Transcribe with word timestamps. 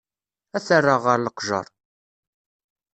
Ad 0.57 0.63
t-rreɣ 0.65 1.01
ɣer 1.05 1.17
leqjer. 1.19 1.65